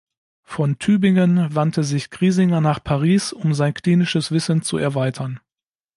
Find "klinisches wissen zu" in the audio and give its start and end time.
3.75-4.77